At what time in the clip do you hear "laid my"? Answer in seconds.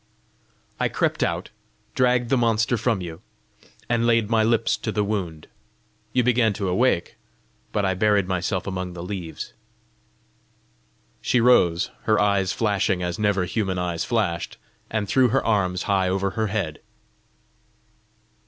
4.07-4.43